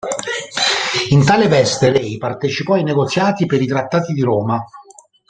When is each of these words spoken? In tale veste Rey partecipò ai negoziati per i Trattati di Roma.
In 1.11 1.23
tale 1.25 1.47
veste 1.47 1.91
Rey 1.91 2.17
partecipò 2.17 2.73
ai 2.73 2.81
negoziati 2.81 3.45
per 3.45 3.61
i 3.61 3.67
Trattati 3.67 4.13
di 4.13 4.21
Roma. 4.23 4.59